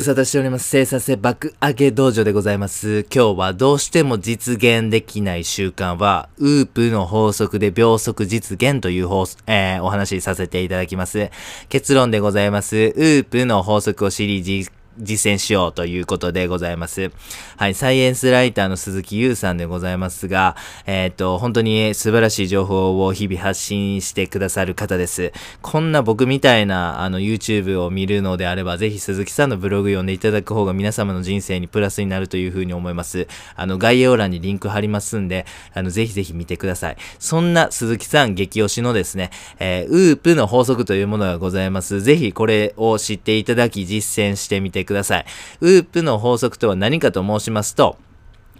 [0.00, 0.66] 無沙汰しております。
[0.66, 3.04] 生産性爆上げ道場でございます。
[3.14, 11.30] 今日はどうしても実現できない習慣は、ウープの法則で秒速実現という法、えーお話しさせていただきます。
[11.68, 12.76] 結論でございます。
[12.76, 17.10] ウープの法則を知り実実践しようということでございます。
[17.56, 20.56] はい、サイエンスライターの鈴木優さんでございますが、
[20.86, 25.32] えっ、と、本当に素晴らしい情報を日々発信してくださる方です。
[25.62, 33.28] こんな僕みたいな、あの、YouTube を見るのであれば、ぜひ鈴木さんのブログ読んでいただく方が皆様の人生にプラスになるというふうに思います。
[33.56, 36.96] あの、概要欄にリンク貼りますんで、あの、ぜひぜひ見てください。
[37.18, 42.00] そんな鈴木さん激推しのですね、えー、ウープの法則というものがございます。
[42.00, 45.26] ぜひこれを知っていただき実践してみててください。
[45.60, 47.96] ウープの法則とは何かと申しますと、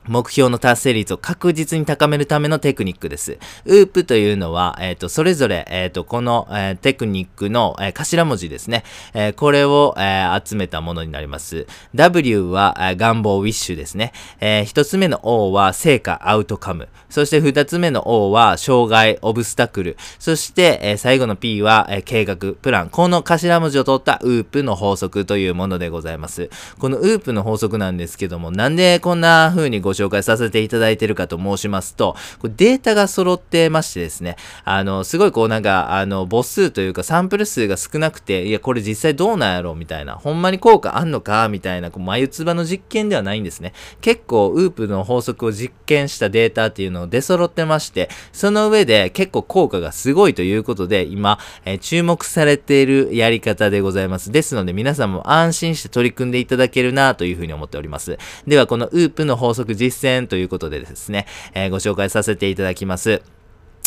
[0.07, 3.39] 目標の達成率を確実に高めるためのテクニックです。
[3.65, 8.85] ウープというのは、えっ、と、それぞれ、えっ、と、この、えーテクニックの、え頭文字ですね。
[9.15, 11.67] えこれを、え集めたものになります。
[11.95, 14.13] W は、え願望、ウィッシュですね。
[14.41, 16.89] えー一つ目の O は、成果、アウトカム。
[17.09, 19.97] そして二つ目の O は、障害、オブスタクル。
[20.19, 22.89] そして、え最後の P は、え計画、プラン。
[22.89, 26.51] この頭文字を取ったウープの法則というものでございます。
[26.79, 43.73] このウープの法則なんですけども、なんでこんな風にごご紹介させていただいてるかと申しますと、これデータが揃ってましてですね、あの、すごいこうなんか、あの、母数というかサンプル数が少なくて、いや、これ実際どうなんやろうみたいな、ほんまに効果あんのかみたいな、こう眉唾の実験ではないんですね。
[44.01, 54.31] 結構、ウープの法則を実験したデータっていうのを出揃ってまして、その上で結構効果がすごいということで、今、えー注目されているやり方でございます。
[54.31, 58.19] ですので、皆さんも安心して取り組んでいただけるなというふうに思っております。
[58.47, 63.40] では、このウープの法則実践ということでですね、えーご紹介させていただきます。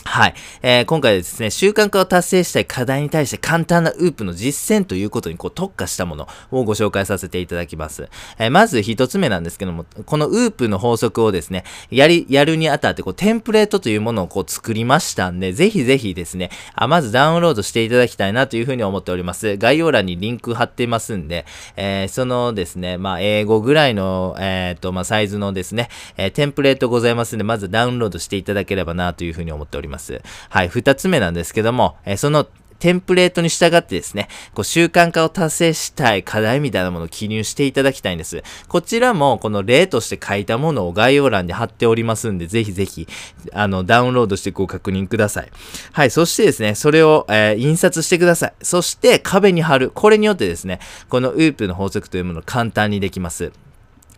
[0.05, 0.33] はい。
[0.61, 8.09] えー今回ですね、習慣化を達成したい課題に対して簡単なウープの実践ということにこう特化したものをご紹介させていただきます。
[8.37, 19.57] えーまず一つ目なんですけども、このウープの法則をですね、やり、やるにあたってこうテンプレートというものをこう作りましたんで、ぜひぜひですね、あまずダウンロードしていただきたいなというふうに思っております。
[19.57, 30.21] 概要欄にリンク貼ってますんで、えーそのですね、まあ、英語ぐらいの、えっ、と、まあ、サイズのですね、えテンプレートございますんで、まずダウンロードしていただければなというふうに思っておりますます。
[30.49, 32.47] はい、二つ目なんですけども、えーその
[32.79, 38.43] テンプレートに従ってですね、こう習慣化を達成したい課題みたいなものを記入していただきたいんです。
[38.67, 43.07] こちらもこの例として書いたものを概要欄に貼っておりますんで、ぜひぜひ、
[43.53, 45.49] あの、ダウンロードしてご確認ください。
[45.93, 48.53] はい、そしてですね、それを、えー印刷してください。
[48.61, 49.89] そして壁に貼る。
[49.89, 53.53] これによってですね、このウープの法則というものを簡単にできます。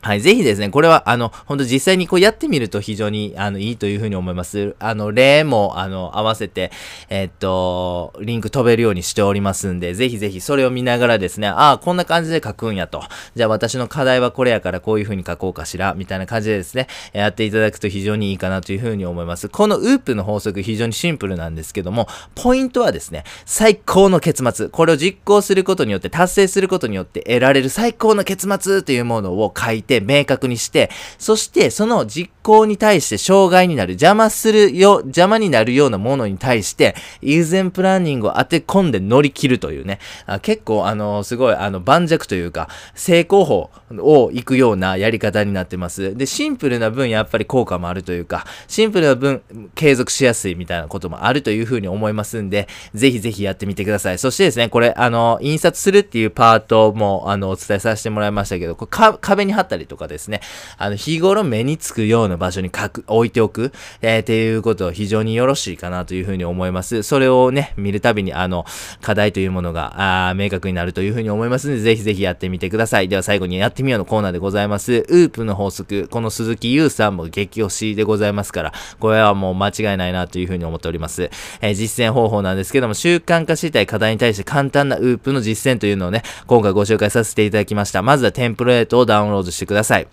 [0.05, 0.21] はい。
[0.21, 4.75] ぜひですね、これは、あの、本当実際にこうやってみると非常に、あの、いいというふうに思います。
[4.77, 6.71] あの、例も、あの、合わせて、
[7.09, 13.01] えっと、リンク飛べるようにしておりますんで、ぜひぜひそれを見ながらですね、ああ、こんな感じで書くんやと。
[13.33, 19.49] じゃあ私の課題はこれやからこういうふうに書こうかしら、みたいな感じでですね、やっていただくと非常にいいかなというふうに思います。
[19.49, 24.69] このウープの法則非常にシンプルなんですけども、ポイントはですね、最高の結末。
[24.69, 46.15] これを実行することによって、達成することによって得られる最高の結末というものを書いて明確にして、そしてその実行に対して障害になる、邪魔するよ、邪魔になるようなものに対して、優先プランニングを当て込んで乗り切るというね、あ結構あの、すごいあの、盤石というか、成功法を行くようなやり方になってます。
[46.15, 49.41] で、シンプルな分やっぱり効果もあるというか、シンプルな分
[49.75, 54.17] 継続しやすいみたいなこともあるというふうに思いますんで、ぜひぜひやってみてください。
[54.17, 60.41] そしてですね、これ、あの、印刷するっていうパートも、あの、お伝えさせてもらいましたけど、これ壁に貼ったたりとかですね、
[60.77, 63.71] あの、日頃目につくような場所に書く、置いておく、
[64.01, 67.03] えーっていうことを非常によろしいかなというふうに思います。
[67.03, 68.65] それをね、見るたびに、あの、
[69.01, 73.07] 課題というものが、あ明確になるというふうに思いますので、ぜひぜひやってみてください。
[73.07, 75.05] では最後にやってみようのコーナーでございます。
[75.09, 81.29] ウープの法則、この鈴木優さんも激推しでございますから、これはもう間違いないなというふうに思っております。
[81.61, 88.01] えー実践方法なんですけども、習慣化したい課題に対して簡単なウープの実践というのをね、今回ご紹介させていただきました。
[88.01, 90.07] まずはテンプレートをダウンロードしてください。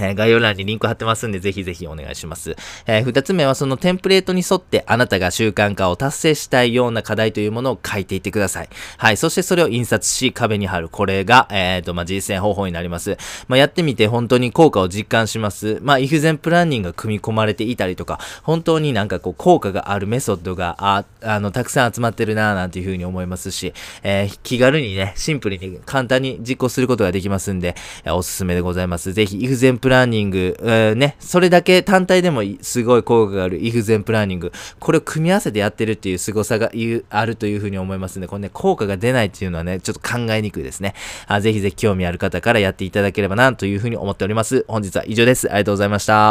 [0.00, 2.56] え概要欄にリンク貼ってますんで、ぜひぜひお願いします。
[2.86, 8.68] えー二つ目はそのテンプレートに沿ってあなたが習慣化を達成したいような課題というものを書いていってください。
[8.96, 9.16] はい。
[9.16, 10.88] そしてそれを印刷し壁に貼る。
[10.88, 13.16] これが、えっ、と、まあ、実践方法になります。
[13.48, 15.78] まあ、やってみて本当に効果を実感します。
[15.82, 23.72] まあ、イフゼンプランニングが組み込まれていたりとか、本当になんかこう効果があるメソッドが、あ、あの、たくさん集まってるなぁなんていうふうに思いますし、
[24.02, 27.74] えー気軽にね、シンプルに簡単に実行することができますんで、
[28.04, 29.12] えおすすめでございます。
[29.12, 36.70] ぜひ、イフゼンプランニング、えー、ね、それだけ単体でもすごい効果があるイフゼンプランニング、これを組み合わせてやってるっていう凄さが
[37.10, 40.94] あるというふうに思いますんで、これね、効果が出ないっていうのはね、ちょっと考えにくいですね。
[41.26, 44.64] あぜひぜひ興味ある方からやっていただければなというふうに思っております。
[44.68, 45.48] 本日は以上です。
[45.50, 46.30] ありがとうございました。